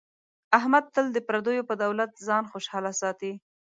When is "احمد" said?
0.57-0.85